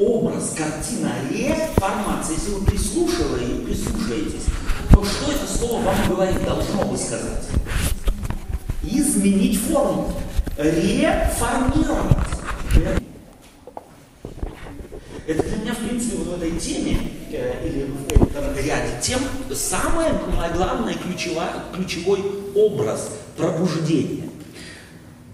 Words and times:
образ, 0.00 0.54
картина, 0.56 1.12
реформация. 1.30 2.36
Если 2.36 2.50
вы 2.52 2.64
прислушиваетесь, 2.64 3.64
прислушаетесь, 3.66 4.46
то 4.90 5.04
что 5.04 5.30
это 5.30 5.46
слово 5.46 5.82
вам 5.82 6.08
говорит, 6.08 6.42
должно 6.42 6.84
бы 6.84 6.96
сказать? 6.96 7.44
Изменить 8.82 9.60
форму, 9.60 10.12
реформировать. 10.56 12.16
Это 15.26 15.42
для 15.44 15.56
меня, 15.58 15.74
в 15.74 15.78
принципе, 15.78 16.16
вот 16.16 16.28
в 16.28 16.42
этой 16.42 16.58
теме, 16.58 16.96
э, 17.30 17.68
или 17.68 17.84
в 17.84 18.36
этом 18.36 18.56
ряде 18.56 18.98
тем, 19.00 19.20
самое 19.54 20.12
главное, 20.52 20.94
ключевой, 20.94 21.44
ключевой 21.72 22.20
образ 22.56 23.10
пробуждения. 23.36 24.28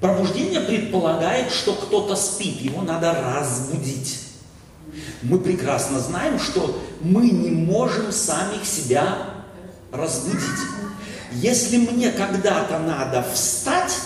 Пробуждение 0.01 0.61
предполагает, 0.61 1.51
что 1.51 1.73
кто-то 1.73 2.15
спит, 2.15 2.61
его 2.61 2.83
надо 2.83 3.15
разбудить. 3.15 4.26
Мы 5.23 5.39
прекрасно 5.39 6.01
знаем, 6.01 6.39
что 6.39 6.81
мы 7.01 7.31
не 7.31 7.51
можем 7.51 8.13
самих 8.13 8.65
себя 8.65 9.19
разбудить. 9.93 10.41
Если 11.33 11.79
мне 11.79 12.11
когда-то 12.13 12.79
надо 12.79 13.25
встать, 13.33 13.97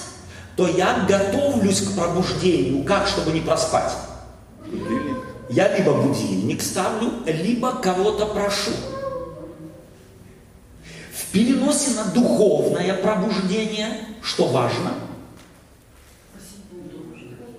то 0.56 0.66
я 0.68 1.06
готовлюсь 1.08 1.80
к 1.80 1.95
пробуждению. 1.95 2.84
Как, 2.84 3.06
чтобы 3.06 3.32
не 3.32 3.40
проспать? 3.40 3.92
Я 5.48 5.76
либо 5.76 5.95
будильник 5.95 6.62
ставлю, 6.62 7.10
либо 7.26 7.72
кого-то 7.72 8.26
прошу. 8.26 8.70
В 11.12 11.32
переносе 11.32 11.92
на 11.92 12.04
духовное 12.04 12.95
пробуждение, 12.95 14.00
что 14.22 14.46
важно, 14.46 14.95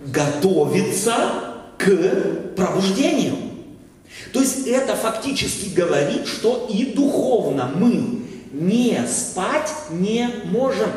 готовиться 0.06 1.51
к 1.84 2.56
пробуждению. 2.56 3.36
То 4.34 4.40
есть 4.42 4.68
это 4.68 4.96
фактически 4.96 5.74
говорит, 5.74 6.28
что 6.28 6.68
и 6.70 6.86
духовно 6.86 7.72
мы 7.74 8.22
не 8.52 9.06
спать 9.08 9.72
не 9.90 10.30
можем. 10.46 10.90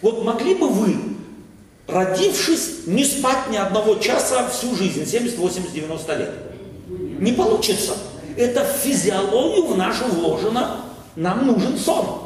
Вот 0.00 0.24
могли 0.24 0.54
бы 0.54 0.68
вы, 0.68 0.96
родившись, 1.86 2.86
не 2.86 3.04
спать 3.04 3.50
ни 3.50 3.56
одного 3.56 3.96
часа 3.96 4.48
всю 4.48 4.74
жизнь, 4.74 5.06
70, 5.06 5.38
80, 5.38 5.72
90 5.72 6.16
лет? 6.16 6.34
Не 7.20 7.32
получится. 7.32 7.92
Это 8.36 8.64
в 8.64 8.84
физиологию 8.84 9.66
в 9.66 9.76
нашу 9.76 10.06
вложено, 10.06 10.76
нам 11.14 11.46
нужен 11.46 11.78
сон. 11.78 12.21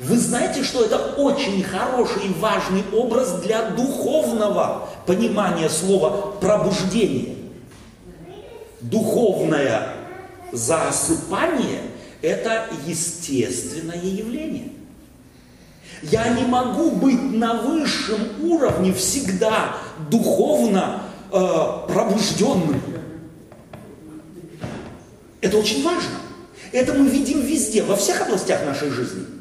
Вы 0.00 0.16
знаете, 0.16 0.62
что 0.62 0.84
это 0.84 0.96
очень 1.16 1.62
хороший 1.64 2.26
и 2.26 2.34
важный 2.34 2.84
образ 2.92 3.40
для 3.40 3.70
духовного 3.70 4.88
понимания 5.06 5.68
слова 5.68 6.36
пробуждение. 6.40 7.34
Духовное 8.80 9.94
засыпание– 10.52 11.80
это 12.22 12.66
естественное 12.86 14.00
явление. 14.00 14.70
Я 16.02 16.28
не 16.28 16.44
могу 16.44 16.92
быть 16.92 17.20
на 17.32 17.54
высшем 17.54 18.20
уровне 18.40 18.92
всегда 18.92 19.74
духовно 20.08 21.02
э, 21.32 21.38
пробужденным. 21.88 22.80
Это 25.40 25.56
очень 25.56 25.82
важно. 25.82 26.18
Это 26.70 26.94
мы 26.94 27.08
видим 27.08 27.40
везде, 27.40 27.82
во 27.82 27.96
всех 27.96 28.20
областях 28.20 28.64
нашей 28.64 28.90
жизни. 28.90 29.37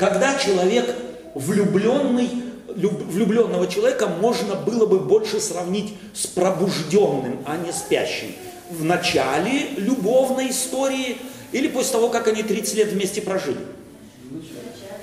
Когда 0.00 0.34
человек 0.38 0.96
влюбленный, 1.34 2.30
влюбленного 2.74 3.66
человека 3.66 4.06
можно 4.06 4.54
было 4.54 4.86
бы 4.86 4.98
больше 4.98 5.40
сравнить 5.40 5.94
с 6.14 6.26
пробужденным, 6.26 7.40
а 7.46 7.58
не 7.58 7.70
спящим. 7.70 8.34
В 8.70 8.82
начале 8.82 9.72
любовной 9.76 10.52
истории 10.52 11.18
или 11.52 11.68
после 11.68 11.92
того, 11.92 12.08
как 12.08 12.28
они 12.28 12.42
30 12.42 12.74
лет 12.76 12.88
вместе 12.88 13.20
прожили 13.20 13.58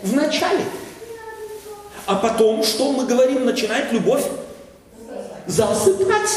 в 0.02 0.16
начале. 0.16 0.66
А 2.08 2.16
потом, 2.16 2.64
что 2.64 2.92
мы 2.92 3.06
говорим, 3.06 3.46
начинает 3.46 3.94
любовь 3.94 4.26
засыпать. 5.46 6.32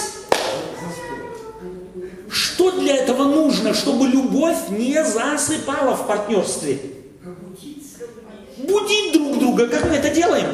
Что 2.29 2.73
для 2.73 2.97
этого 2.97 3.25
нужно, 3.25 3.73
чтобы 3.73 4.07
любовь 4.07 4.69
не 4.69 5.03
засыпала 5.03 5.97
в 5.97 6.07
партнерстве? 6.07 7.00
Будить 8.71 9.13
друг 9.13 9.39
друга, 9.39 9.67
как 9.67 9.85
мы 9.87 9.97
это 9.97 10.11
делаем? 10.11 10.47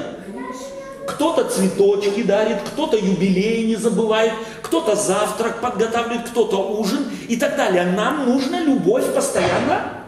Кто-то 1.06 1.44
цветочки 1.44 2.22
дарит, 2.22 2.58
кто-то 2.72 2.96
юбилей 2.96 3.66
не 3.66 3.76
забывает, 3.76 4.32
кто-то 4.62 4.96
завтрак 4.96 5.60
подготавливает, 5.60 6.28
кто-то 6.28 6.56
ужин 6.56 7.04
и 7.28 7.36
так 7.36 7.56
далее. 7.56 7.84
Нам 7.84 8.26
нужно 8.26 8.62
любовь 8.62 9.04
постоянно 9.14 10.04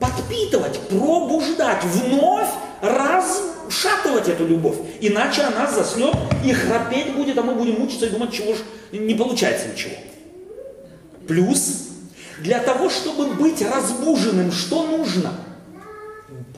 подпитывать, 0.00 0.80
пробуждать, 0.88 1.84
вновь 1.84 2.48
расшатывать 2.80 4.28
эту 4.28 4.46
любовь. 4.46 4.76
Иначе 5.00 5.42
она 5.42 5.70
заснет 5.70 6.16
и 6.44 6.52
храпеть 6.52 7.14
будет, 7.14 7.38
а 7.38 7.42
мы 7.42 7.54
будем 7.54 7.80
мучиться 7.80 8.06
и 8.06 8.10
думать, 8.10 8.32
чего 8.32 8.54
ж 8.54 8.58
не 8.90 9.14
получается 9.14 9.68
ничего. 9.68 9.94
Плюс, 11.28 11.88
для 12.40 12.58
того, 12.58 12.90
чтобы 12.90 13.26
быть 13.34 13.62
разбуженным, 13.62 14.50
что 14.50 14.84
нужно? 14.84 15.32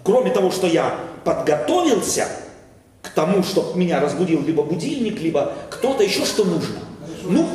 Кроме 0.05 0.31
того, 0.31 0.51
что 0.51 0.67
я 0.67 0.95
подготовился 1.25 2.29
к 3.03 3.09
тому, 3.09 3.43
чтобы 3.43 3.79
меня 3.79 4.01
разбудил 4.01 4.45
либо 4.45 4.63
будильник, 4.63 5.21
либо 5.21 5.55
кто-то 5.71 6.05
еще, 6.05 6.27
что 6.27 6.45
нужно? 6.45 6.79
Хорошо 7.01 7.31
ну, 7.31 7.49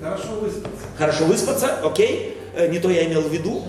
Хорошо 0.00 0.28
выспаться. 0.40 0.80
Хорошо 0.98 1.24
выспаться, 1.24 1.80
окей. 1.82 2.36
Э, 2.54 2.68
не 2.68 2.78
то 2.78 2.90
я 2.90 3.06
имел 3.06 3.22
в 3.22 3.32
виду. 3.32 3.62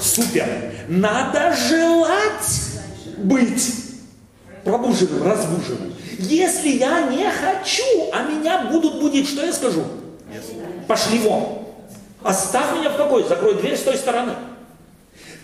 Супер. 0.00 0.46
Надо 0.86 1.54
желать 1.56 2.62
быть 3.18 3.74
пробуженным, 4.64 5.24
разбуженным. 5.24 5.92
Если 6.18 6.70
я 6.70 7.02
не 7.08 7.28
хочу, 7.30 8.10
а 8.12 8.22
меня 8.22 8.70
будут 8.70 9.00
будить, 9.00 9.28
что 9.28 9.44
я 9.44 9.52
скажу? 9.52 9.82
Пошли 10.86 11.18
вон. 11.18 11.64
Оставь 12.22 12.78
меня 12.78 12.90
в 12.90 12.96
покое, 12.96 13.26
закрой 13.26 13.54
дверь 13.54 13.76
с 13.76 13.82
той 13.82 13.96
стороны. 13.96 14.32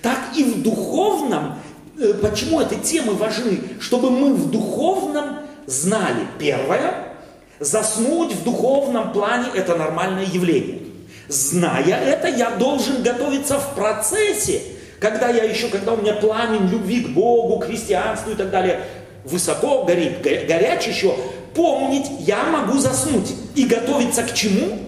Так 0.05 0.19
и 0.37 0.45
в 0.45 0.63
духовном, 0.63 1.55
э, 1.99 2.13
почему 2.21 2.61
эти 2.61 2.75
темы 2.75 3.15
важны? 3.15 3.59
Чтобы 3.81 4.11
мы 4.11 4.35
в 4.35 4.51
духовном 4.51 5.39
знали. 5.65 6.27
Первое, 6.39 7.15
заснуть 7.59 8.35
в 8.35 8.45
духовном 8.45 9.15
плане– 9.15 9.47
это 9.55 9.77
нормальное 9.77 10.27
явление. 10.27 10.81
Зная 11.29 11.97
это, 11.97 12.29
я 12.29 12.51
должен 12.51 13.03
готовиться 13.03 13.59
в 13.59 13.75
процессе, 13.75 14.61
когда 15.01 15.31
я 15.31 15.45
еще, 15.45 15.69
когда 15.69 15.95
у 15.95 15.97
меня 15.97 16.13
пламень 16.13 16.69
любви 16.69 17.01
к 17.01 17.09
Богу, 17.09 17.61
к 17.61 17.65
христианству 17.65 18.33
и 18.33 18.35
так 18.35 18.51
далее, 18.51 18.85
высоко 19.25 19.85
горит, 19.85 20.21
горячий 20.21 20.91
еще, 20.91 21.17
помнить, 21.55 22.11
я 22.21 22.45
могу 22.45 22.77
заснуть 22.79 23.33
и 23.55 23.65
готовиться 23.65 24.23
к 24.23 24.35
чему? 24.35 24.81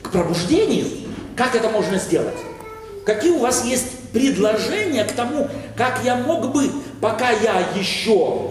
К 0.00 0.10
пробуждению. 0.10 0.86
Как 1.34 1.56
это 1.56 1.68
можно 1.70 1.98
сделать? 1.98 2.38
Какие 3.04 3.32
у 3.32 3.40
вас 3.40 3.64
есть 3.64 4.01
предложения 4.12 5.04
к 5.04 5.12
тому, 5.12 5.48
как 5.76 6.00
я 6.04 6.16
мог 6.16 6.52
бы, 6.52 6.70
пока 7.00 7.30
я 7.30 7.60
еще 7.76 8.50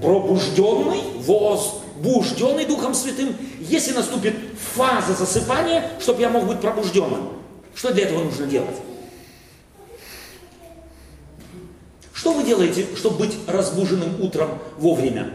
пробужденный, 0.00 1.02
возбужденный 1.18 2.64
Духом 2.64 2.94
Святым, 2.94 3.36
если 3.60 3.92
наступит 3.92 4.34
фаза 4.74 5.14
засыпания, 5.14 5.90
чтобы 6.00 6.20
я 6.20 6.28
мог 6.28 6.46
быть 6.46 6.60
пробужденным. 6.60 7.28
Что 7.74 7.92
для 7.92 8.04
этого 8.04 8.24
нужно 8.24 8.46
делать? 8.46 8.76
Что 12.12 12.32
вы 12.32 12.44
делаете, 12.44 12.86
чтобы 12.96 13.26
быть 13.26 13.36
разбуженным 13.46 14.20
утром 14.20 14.58
вовремя? 14.78 15.32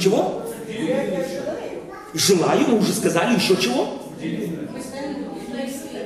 Чего? 0.00 0.42
Желаю, 2.14 2.66
мы 2.68 2.78
уже 2.78 2.92
сказали, 2.92 3.34
еще 3.34 3.56
чего? 3.56 3.98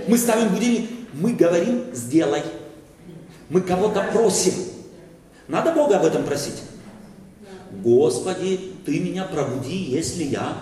Мы 0.09 0.19
ставим 0.19 0.49
будильник, 0.49 0.91
мы 1.13 1.33
говорим, 1.33 1.85
сделай. 1.93 2.43
Мы 3.49 3.61
кого-то 3.61 4.03
просим. 4.13 4.55
Надо 5.49 5.73
Бога 5.73 5.99
об 5.99 6.05
этом 6.05 6.25
просить. 6.25 6.63
Господи, 7.83 8.75
Ты 8.85 9.01
меня 9.01 9.25
пробуди, 9.25 9.77
если 9.77 10.25
я 10.25 10.57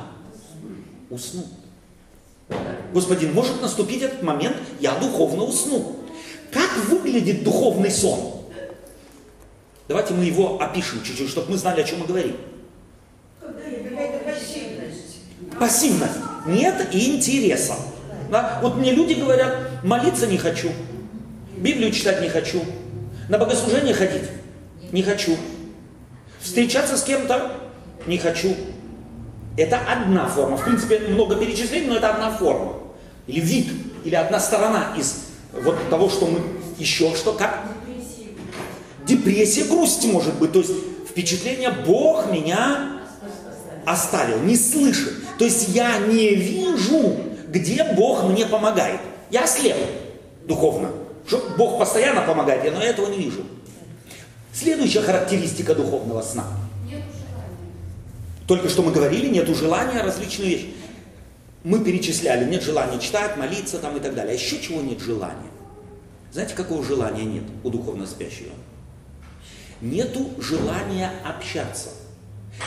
усну. 1.11 1.45
Господи, 2.93 3.27
может 3.27 3.61
наступить 3.61 4.03
этот 4.03 4.23
момент, 4.23 4.57
я 4.81 4.95
духовно 4.95 5.45
усну. 5.45 5.97
Как 6.51 6.77
выглядит 6.89 7.45
духовный 7.45 7.91
сон? 7.91 8.43
Давайте 9.87 10.15
мы 10.15 10.25
его 10.25 10.61
опишем 10.61 11.03
чуть-чуть, 11.03 11.29
чтобы 11.29 11.53
мы 11.53 11.57
знали, 11.59 11.81
о 11.81 11.85
чем 11.85 12.01
мы 12.01 12.07
говорим. 12.07 12.37
Пассивность. 15.59 16.17
Нет 16.47 16.89
интереса. 16.93 17.75
Да? 18.31 18.59
Вот 18.63 18.77
мне 18.77 18.93
люди 18.93 19.15
говорят, 19.15 19.83
молиться 19.83 20.27
не 20.27 20.39
хочу, 20.39 20.71
Библию 21.57 21.91
читать 21.93 22.21
не 22.21 22.29
хочу, 22.29 22.63
на 23.29 23.39
богослужение 23.39 23.95
ходить 23.95 24.29
не 24.93 25.03
хочу, 25.03 25.37
встречаться 26.41 26.97
с 26.97 27.03
кем-то 27.03 27.53
не 28.07 28.19
хочу. 28.19 28.55
Это 29.57 29.79
одна 29.91 30.29
форма. 30.29 30.57
В 30.57 30.65
принципе, 30.65 31.01
много 31.09 31.35
перечислений, 31.35 31.89
но 31.89 31.97
это 31.97 32.11
одна 32.11 32.31
форма. 32.31 32.75
Или 33.27 33.41
вид, 33.41 33.69
или 34.05 34.15
одна 34.15 34.39
сторона 34.39 34.95
из 34.97 35.17
вот 35.53 35.77
того, 35.91 36.09
что 36.09 36.27
мы 36.27 36.41
еще 36.79 37.15
что, 37.17 37.33
как? 37.33 37.65
Депрессия, 39.05 39.65
грусть 39.65 40.05
может 40.05 40.35
быть. 40.35 40.53
То 40.53 40.61
есть 40.61 40.73
впечатление 41.11 41.71
Бог 41.71 42.31
меня 42.31 43.01
оставил, 43.85 44.39
не 44.41 44.57
слышит. 44.57 45.15
То 45.39 45.45
есть 45.45 45.69
я 45.69 45.99
не 45.99 46.35
вижу, 46.35 47.17
где 47.49 47.85
Бог 47.95 48.25
мне 48.25 48.47
помогает. 48.47 49.01
Я 49.31 49.47
слеп 49.47 49.77
духовно. 50.47 50.91
Что 51.27 51.55
Бог 51.59 51.79
постоянно 51.79 52.23
помогает, 52.23 52.73
но 52.73 52.83
я 52.83 52.91
этого 52.91 53.09
не 53.09 53.19
вижу. 53.19 53.45
Следующая 54.53 55.03
характеристика 55.03 55.75
духовного 55.75 56.23
сна. 56.23 56.45
Только 58.47 58.71
что 58.71 58.83
мы 58.83 58.93
говорили, 58.93 59.29
нет 59.29 59.47
желания, 59.55 60.01
различные 60.03 60.49
вещи. 60.49 60.75
Мы 61.65 61.85
перечисляли, 61.85 62.49
нет 62.49 62.63
желания 62.63 62.99
читать, 62.99 63.37
молиться 63.37 63.79
там 63.79 63.99
и 63.99 64.01
так 64.01 64.15
далее. 64.15 64.33
А 64.33 64.35
еще 64.35 64.59
чего 64.59 64.81
нет 64.81 65.01
желания? 65.01 65.51
Знаете, 66.33 66.55
какого 66.55 66.83
желания 66.83 67.25
нет 67.25 67.45
у 67.63 67.69
духовно 67.69 68.07
спящего? 68.07 68.53
Нету 69.83 70.31
желания 70.39 71.11
общаться. 71.25 71.91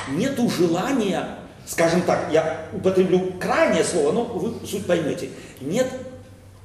Нету 0.10 0.50
желания, 0.50 1.26
скажем 1.66 2.02
так, 2.02 2.28
я 2.32 2.66
употреблю 2.74 3.34
крайнее 3.40 3.84
слово, 3.84 4.12
но 4.12 4.24
вы 4.24 4.66
суть 4.66 4.86
поймете. 4.86 5.30
Нет 5.60 5.88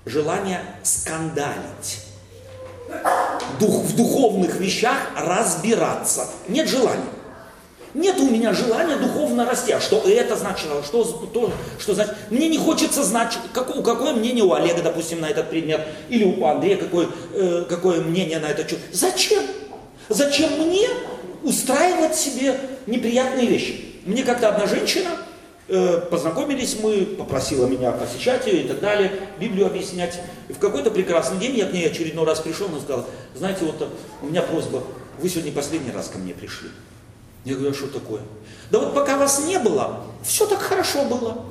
желания 0.04 0.60
скандалить. 0.82 2.00
Дух, 3.58 3.82
в 3.82 3.96
духовных 3.96 4.56
вещах 4.56 4.96
разбираться. 5.16 6.28
Нет 6.48 6.68
желания. 6.68 7.02
Нет 7.96 8.20
у 8.20 8.30
меня 8.30 8.52
желания 8.52 8.96
духовно 8.96 9.46
расти. 9.46 9.72
А 9.72 9.80
что 9.80 10.02
это 10.06 10.36
значит? 10.36 10.66
А 10.70 10.82
что, 10.84 11.02
то, 11.02 11.50
что 11.78 11.94
значит? 11.94 12.14
Мне 12.28 12.48
не 12.48 12.58
хочется 12.58 13.02
знать, 13.02 13.38
как, 13.54 13.68
какое 13.82 14.12
мнение 14.12 14.44
у 14.44 14.52
Олега, 14.52 14.82
допустим, 14.82 15.20
на 15.20 15.30
этот 15.30 15.48
предмет, 15.48 15.80
или 16.10 16.24
у 16.24 16.44
Андрея 16.44 16.76
какое, 16.76 17.08
э, 17.32 17.64
какое 17.66 18.02
мнение 18.02 18.38
на 18.38 18.46
этот 18.46 18.68
счет. 18.68 18.78
Зачем? 18.92 19.42
Зачем 20.10 20.50
мне 20.60 20.86
устраивать 21.42 22.14
себе 22.14 22.60
неприятные 22.86 23.46
вещи? 23.46 23.85
Мне 24.06 24.22
как-то 24.22 24.50
одна 24.50 24.66
женщина, 24.66 25.10
э, 25.66 26.00
познакомились 26.10 26.76
мы, 26.80 27.04
попросила 27.04 27.66
меня 27.66 27.90
посещать 27.90 28.46
ее 28.46 28.62
и 28.62 28.68
так 28.68 28.78
далее, 28.78 29.10
Библию 29.40 29.66
объяснять. 29.66 30.20
И 30.48 30.52
в 30.52 30.58
какой-то 30.58 30.92
прекрасный 30.92 31.38
день 31.38 31.56
я 31.56 31.66
к 31.66 31.72
ней 31.72 31.88
очередной 31.88 32.24
раз 32.24 32.38
пришел 32.38 32.68
и 32.76 32.80
сказал, 32.80 33.04
знаете, 33.34 33.64
вот 33.64 33.88
у 34.22 34.26
меня 34.26 34.42
просьба, 34.42 34.84
вы 35.18 35.28
сегодня 35.28 35.50
последний 35.50 35.90
раз 35.90 36.08
ко 36.08 36.18
мне 36.18 36.34
пришли. 36.34 36.68
Я 37.44 37.54
говорю, 37.54 37.72
а 37.72 37.74
что 37.74 37.88
такое? 37.88 38.20
Да 38.70 38.78
вот 38.78 38.94
пока 38.94 39.18
вас 39.18 39.44
не 39.44 39.58
было, 39.58 40.04
все 40.22 40.46
так 40.46 40.60
хорошо 40.60 41.04
было. 41.04 41.44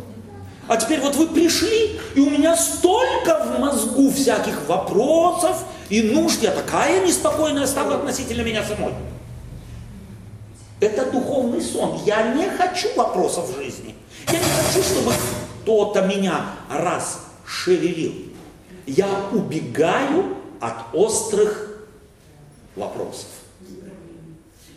А 0.69 0.77
теперь 0.77 1.01
вот 1.01 1.15
вы 1.15 1.27
пришли, 1.27 1.99
и 2.15 2.19
у 2.21 2.29
меня 2.29 2.55
столько 2.55 3.45
в 3.45 3.59
мозгу 3.59 4.09
всяких 4.11 4.65
вопросов 4.67 5.57
и 5.89 6.01
нужд, 6.01 6.41
я 6.41 6.51
такая 6.51 7.05
неспокойная 7.05 7.67
стала 7.67 7.95
относительно 7.95 8.43
меня 8.43 8.63
самой. 8.63 8.93
Это 10.79 11.09
духовный 11.11 11.61
сон. 11.61 11.99
Я 12.05 12.33
не 12.33 12.49
хочу 12.49 12.93
вопросов 12.95 13.49
в 13.49 13.55
жизни. 13.55 13.95
Я 14.27 14.39
не 14.39 14.45
хочу, 14.45 14.83
чтобы 14.83 15.13
кто-то 15.61 16.01
меня 16.01 16.45
расшевелил. 16.69 18.13
Я 18.85 19.07
убегаю 19.31 20.35
от 20.59 20.93
острых 20.93 21.79
вопросов. 22.75 23.27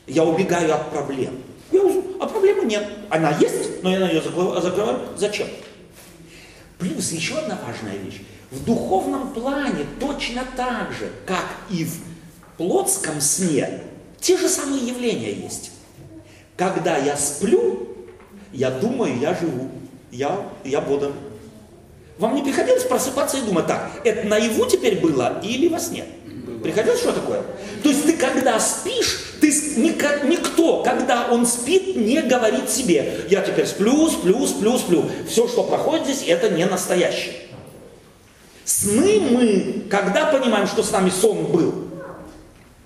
Я 0.06 0.25
убегаю 0.25 0.75
от 0.75 0.91
проблем. 0.91 1.43
Я, 1.73 1.83
а 2.21 2.27
проблемы 2.27 2.65
нет. 2.65 2.89
Она 3.11 3.31
есть, 3.33 3.83
но 3.83 3.91
я 3.91 3.99
на 3.99 4.09
нее 4.09 4.23
закрываю. 4.23 5.01
Зачем? 5.17 5.49
Плюс 6.79 7.11
еще 7.12 7.37
одна 7.39 7.59
важная 7.67 7.97
вещь. 7.97 8.23
В 8.51 8.65
духовном 8.65 9.35
плане 9.35 9.85
точно 10.01 10.44
так 10.56 10.93
же, 10.93 11.11
как 11.27 11.44
и 11.71 11.85
в 11.85 11.99
плотском 12.56 13.21
сне, 13.21 13.83
те 14.21 14.39
же 14.39 14.49
самые 14.49 14.87
явления 14.87 15.33
есть. 15.33 15.73
Когда 16.58 16.96
я 16.96 17.16
сплю, 17.16 17.88
я 18.52 18.70
думаю, 18.70 19.16
я 19.20 19.32
живу, 19.32 19.70
я, 20.10 20.37
я 20.64 20.81
бодр. 20.81 21.12
Вам 22.19 22.34
не 22.34 22.43
приходилось 22.43 22.82
просыпаться 22.82 23.37
и 23.38 23.43
думать, 23.43 23.69
так, 23.69 23.93
это 24.02 24.26
наяву 24.26 24.66
теперь 24.66 24.99
было 24.99 25.40
или 25.40 25.69
во 25.69 25.78
сне? 25.78 26.05
Приходилось 26.60 26.99
что 26.99 27.12
такое? 27.12 27.43
То 27.84 27.90
есть 27.90 28.05
ты 28.05 28.16
когда 28.16 28.58
спишь, 28.58 29.37
ты, 29.40 29.52
никто, 29.76 30.82
когда 30.82 31.28
он 31.31 31.46
спит, 31.46 31.94
не 31.94 32.22
говорит 32.22 32.69
себе, 32.69 33.20
я 33.31 33.40
теперь 33.43 33.66
сплю, 33.66 34.08
сплю, 34.08 34.44
сплю, 34.44 34.78
сплю. 34.78 35.05
Все, 35.28 35.46
что 35.46 35.62
проходит 35.62 36.06
здесь, 36.06 36.25
это 36.26 36.49
не 36.49 36.66
настоящее. 36.66 37.34
Сны 38.64 39.20
мы, 39.20 39.84
когда 39.88 40.26
понимаем, 40.26 40.66
что 40.66 40.82
с 40.82 40.90
нами 40.90 41.10
сон 41.10 41.44
был? 41.44 41.84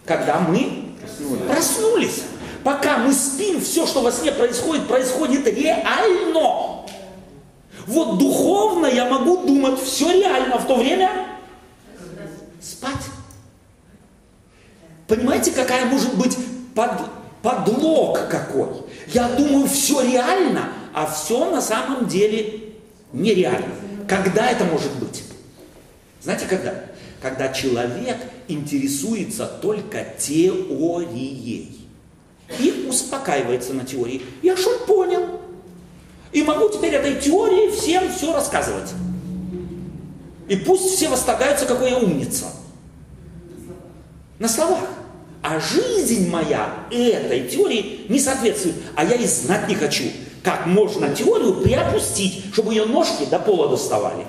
Когда 0.04 0.40
мы 0.40 0.92
проснулись. 1.00 1.46
проснулись. 1.48 2.22
Пока 2.64 2.98
мы 2.98 3.12
спим, 3.12 3.60
все, 3.60 3.86
что 3.86 4.02
во 4.02 4.12
сне 4.12 4.30
происходит, 4.30 4.86
происходит 4.86 5.46
реально. 5.46 6.84
Вот 7.86 8.18
духовно 8.18 8.86
я 8.86 9.06
могу 9.06 9.44
думать, 9.44 9.80
все 9.80 10.12
реально, 10.12 10.58
в 10.58 10.66
то 10.66 10.76
время 10.76 11.10
спать. 12.60 12.92
Понимаете, 15.08 15.50
какая 15.50 15.86
может 15.86 16.14
быть 16.14 16.36
под, 16.74 16.90
подлог 17.42 18.28
какой? 18.28 18.68
Я 19.08 19.28
думаю, 19.30 19.66
все 19.66 20.00
реально, 20.00 20.68
а 20.94 21.06
все 21.06 21.50
на 21.50 21.60
самом 21.60 22.06
деле 22.06 22.74
нереально. 23.12 23.74
Когда 24.08 24.48
это 24.48 24.64
может 24.64 24.92
быть? 25.00 25.24
Знаете, 26.22 26.46
когда? 26.48 26.74
Когда 27.20 27.52
человек 27.52 28.16
интересуется 28.46 29.46
только 29.46 30.04
теорией 30.18 31.81
и 32.58 32.86
успокаивается 32.88 33.74
на 33.74 33.84
теории. 33.84 34.22
Я 34.42 34.56
что 34.56 34.78
понял. 34.86 35.40
И 36.32 36.42
могу 36.42 36.68
теперь 36.70 36.94
этой 36.94 37.20
теории 37.20 37.70
всем 37.70 38.10
все 38.10 38.32
рассказывать. 38.32 38.90
И 40.48 40.56
пусть 40.56 40.96
все 40.96 41.08
восторгаются, 41.08 41.66
какой 41.66 41.90
я 41.90 41.98
умница. 41.98 42.46
На 44.38 44.48
словах. 44.48 44.88
А 45.42 45.58
жизнь 45.58 46.30
моя 46.30 46.86
этой 46.90 47.48
теории 47.48 48.06
не 48.08 48.20
соответствует. 48.20 48.76
А 48.94 49.04
я 49.04 49.14
и 49.16 49.26
знать 49.26 49.68
не 49.68 49.74
хочу, 49.74 50.04
как 50.42 50.66
можно 50.66 51.14
теорию 51.14 51.54
приопустить, 51.54 52.44
чтобы 52.52 52.72
ее 52.72 52.86
ножки 52.86 53.24
до 53.24 53.38
пола 53.38 53.68
доставали. 53.68 54.26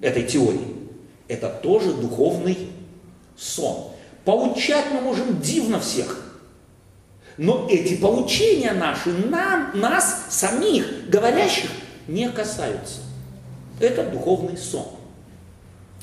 Этой 0.00 0.22
теории. 0.22 0.76
Это 1.28 1.48
тоже 1.48 1.92
духовный 1.92 2.58
сон. 3.36 3.88
Поучать 4.24 4.86
мы 4.92 5.00
можем 5.00 5.40
дивно 5.40 5.80
всех. 5.80 6.29
Но 7.40 7.66
эти 7.70 7.96
поучения 7.96 8.72
наши 8.72 9.08
нам, 9.08 9.70
нас, 9.72 10.26
самих, 10.28 11.08
говорящих, 11.08 11.70
не 12.06 12.28
касаются. 12.28 13.00
Это 13.80 14.04
духовный 14.04 14.58
сон. 14.58 14.88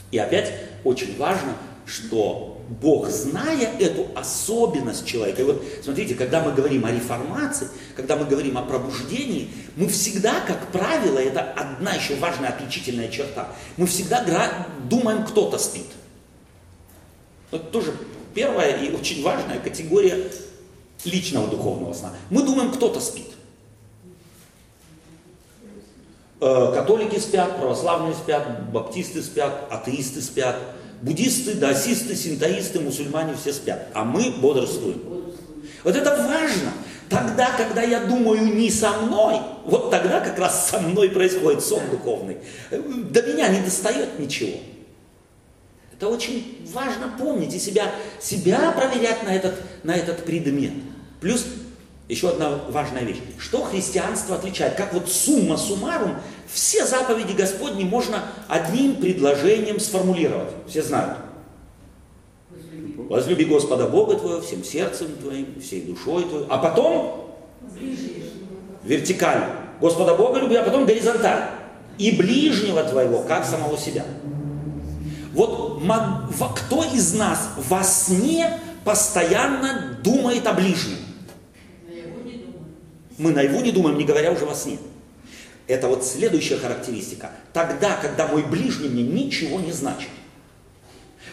И 0.09 0.17
опять 0.17 0.51
очень 0.83 1.15
важно, 1.15 1.53
что 1.85 2.59
Бог, 2.81 3.07
зная 3.09 3.69
эту 3.79 4.07
особенность 4.15 5.05
человека, 5.05 5.43
и 5.43 5.45
вот 5.45 5.63
смотрите, 5.83 6.15
когда 6.15 6.41
мы 6.41 6.53
говорим 6.53 6.85
о 6.85 6.91
реформации, 6.91 7.67
когда 7.95 8.15
мы 8.15 8.25
говорим 8.25 8.57
о 8.57 8.63
пробуждении, 8.63 9.51
мы 9.75 9.89
всегда, 9.89 10.39
как 10.39 10.71
правило, 10.71 11.19
это 11.19 11.41
одна 11.41 11.93
еще 11.93 12.15
важная 12.15 12.49
отличительная 12.49 13.09
черта, 13.09 13.49
мы 13.77 13.85
всегда 13.85 14.25
думаем, 14.89 15.23
кто-то 15.23 15.59
спит. 15.59 15.85
Это 17.51 17.63
тоже 17.65 17.93
первая 18.33 18.75
и 18.77 18.91
очень 18.91 19.21
важная 19.21 19.59
категория 19.59 20.31
личного 21.07 21.47
духовного 21.47 21.93
сна. 21.93 22.11
Мы 22.29 22.43
думаем, 22.43 22.71
кто-то 22.71 22.99
спит. 22.99 23.27
Э, 26.39 26.71
католики 26.75 27.17
спят, 27.19 27.57
православные 27.57 28.13
спят, 28.13 28.71
баптисты 28.71 29.21
спят, 29.23 29.67
атеисты 29.71 30.21
спят– 30.21 30.57
Буддисты, 31.01 31.53
даосисты, 31.53 32.15
синтоисты, 32.15 32.79
мусульмане 32.79 33.35
все 33.39 33.53
спят, 33.53 33.87
а 33.93 34.03
мы 34.03 34.31
бодрствуем. 34.31 35.01
Вот 35.83 35.95
это 35.95 36.09
важно. 36.09 36.73
Тогда, 37.07 37.51
когда 37.55 37.83
я 37.83 38.01
думаю 38.01 38.55
не 38.55 38.69
со 38.69 38.91
мной, 38.93 39.39
вот 39.65 39.91
тогда 39.91 40.19
как 40.19 40.37
раз 40.39 40.69
со 40.69 40.79
мной 40.79 41.09
происходит 41.09 41.63
сон 41.63 41.81
духовный. 41.91 42.37
До 42.71 43.21
меня 43.21 43.47
не 43.49 43.61
достает 43.61 44.19
ничего. 44.19 44.57
Это 45.93 46.09
очень 46.09 46.67
важно 46.73 47.13
помнить 47.17 47.53
и 47.53 47.59
себя, 47.59 47.91
себя 48.19 48.71
проверять 48.71 49.23
на 49.23 49.33
этот, 49.33 49.55
на 49.83 49.95
этот 49.95 50.25
предмет. 50.25 50.73
Плюс 51.19 51.45
еще 52.07 52.29
одна 52.29 52.59
важная 52.69 53.03
вещь. 53.03 53.17
Что 53.37 53.63
христианство 53.63 54.35
отличает? 54.35 54.75
Как 54.75 54.93
вот 54.93 55.09
сумма 55.09 55.57
суммарум, 55.57 56.15
все 56.47 56.85
заповеди 56.85 57.33
Господни 57.33 57.83
можно 57.83 58.23
одним 58.47 58.95
предложением 58.95 59.79
сформулировать. 59.79 60.49
Все 60.67 60.81
знают. 60.81 61.17
Возлюби 63.09 63.45
Господа 63.45 63.87
Бога 63.87 64.15
твоего 64.15 64.41
всем 64.41 64.63
сердцем 64.63 65.07
твоим, 65.21 65.59
всей 65.59 65.81
душой 65.81 66.23
твоей. 66.23 66.45
А 66.49 66.57
потом 66.57 67.31
вертикаль. 68.83 69.43
Господа 69.81 70.15
Бога 70.15 70.39
люби, 70.39 70.55
а 70.55 70.63
потом 70.63 70.85
горизонталь. 70.85 71.49
И 71.97 72.11
ближнего 72.11 72.83
твоего, 72.83 73.19
как 73.23 73.43
самого 73.45 73.77
себя. 73.77 74.05
Вот 75.33 75.81
кто 76.55 76.83
из 76.83 77.13
нас 77.13 77.49
во 77.57 77.83
сне 77.83 78.59
постоянно 78.83 79.97
думает 80.03 80.47
о 80.47 80.53
ближнем? 80.53 80.97
Мы 83.17 83.31
наяву 83.31 83.61
не 83.61 83.71
думаем, 83.71 83.97
не 83.97 84.05
говоря 84.05 84.31
уже 84.31 84.45
во 84.45 84.53
сне. 84.53 84.77
Это 85.67 85.87
вот 85.87 86.05
следующая 86.05 86.57
характеристика. 86.57 87.31
Тогда, 87.51 87.97
когда 88.01 88.27
мой 88.27 88.43
ближний 88.43 88.87
мне 88.87 89.03
ничего 89.03 89.59
не 89.59 89.71
значит. 89.71 90.09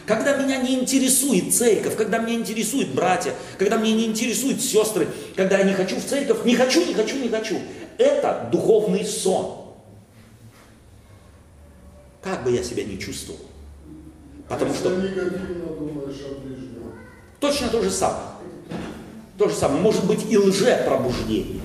Когда 0.05 0.37
меня 0.37 0.57
не 0.57 0.75
интересует 0.75 1.53
церковь, 1.53 1.95
когда 1.95 2.19
меня 2.19 2.35
интересуют 2.35 2.89
братья, 2.89 3.33
когда 3.57 3.77
меня 3.77 3.95
не 3.95 4.05
интересуют 4.05 4.61
сестры, 4.61 5.07
когда 5.35 5.57
я 5.57 5.63
не 5.63 5.73
хочу 5.73 5.95
в 5.95 6.03
церковь, 6.03 6.45
не 6.45 6.55
хочу, 6.55 6.85
не 6.85 6.93
хочу, 6.93 7.17
не 7.17 7.29
хочу. 7.29 7.59
Это 7.97 8.49
духовный 8.51 9.05
сон. 9.05 9.61
Как 12.21 12.43
бы 12.43 12.51
я 12.51 12.63
себя 12.63 12.83
не 12.83 12.99
чувствовал. 12.99 13.39
Потому 14.47 14.71
а 14.71 14.75
что... 14.75 14.89
Точно 17.39 17.69
то 17.69 17.81
же 17.81 17.89
самое. 17.89 18.25
То 19.37 19.49
же 19.49 19.55
самое. 19.55 19.81
Может 19.81 20.05
быть 20.05 20.29
и 20.29 20.37
лже-пробуждение. 20.37 21.61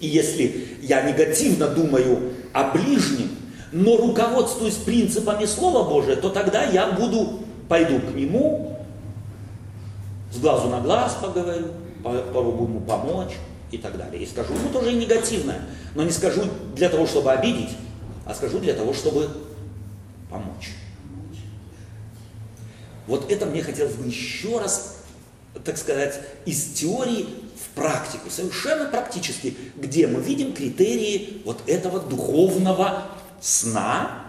И 0.00 0.06
если 0.06 0.78
я 0.82 1.02
негативно 1.02 1.68
думаю 1.68 2.32
о 2.52 2.70
ближнем, 2.70 3.30
но 3.72 3.96
руководствуюсь 3.96 4.74
принципами 4.74 5.44
Слова 5.44 5.88
Божия, 5.88 6.16
то 6.16 6.30
тогда 6.30 6.64
я 6.64 6.92
буду, 6.92 7.40
пойду 7.68 7.98
к 8.00 8.14
нему, 8.14 8.78
с 10.32 10.38
глазу 10.38 10.68
на 10.68 10.80
глаз 10.80 11.18
поговорю, 11.20 11.68
попробую 12.02 12.68
ему 12.68 12.80
помочь 12.80 13.32
и 13.70 13.78
так 13.78 13.96
далее. 13.98 14.22
И 14.22 14.26
скажу 14.26 14.54
ему 14.54 14.70
тоже 14.70 14.92
негативное, 14.92 15.62
но 15.94 16.02
не 16.02 16.10
скажу 16.10 16.42
для 16.74 16.88
того, 16.88 17.06
чтобы 17.06 17.32
обидеть, 17.32 17.70
а 18.24 18.34
скажу 18.34 18.58
для 18.58 18.74
того, 18.74 18.94
чтобы 18.94 19.28
помочь. 20.30 20.70
Вот 23.06 23.30
это 23.30 23.46
мне 23.46 23.62
хотелось 23.62 23.94
бы 23.94 24.06
еще 24.06 24.58
раз, 24.58 24.97
так 25.64 25.76
сказать, 25.76 26.20
из 26.46 26.72
теории 26.72 27.26
в 27.56 27.74
практику, 27.74 28.30
совершенно 28.30 28.86
практически, 28.86 29.56
где 29.76 30.06
мы 30.06 30.20
видим 30.20 30.52
критерии 30.52 31.42
вот 31.44 31.62
этого 31.66 32.00
духовного 32.00 33.08
сна, 33.40 34.24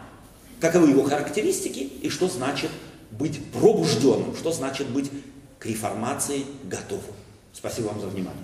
каковы 0.60 0.90
его 0.90 1.04
характеристики 1.04 1.80
и 1.80 2.10
что 2.10 2.28
значит 2.28 2.72
быть 3.12 3.44
пробужденным, 3.52 4.36
что 4.36 4.52
значит 4.52 4.88
быть 4.90 5.12
к 5.58 5.66
реформации 5.66 6.46
готовым. 6.64 7.16
Спасибо 7.54 7.88
вам 7.88 8.02
за 8.02 8.08
внимание. 8.08 8.44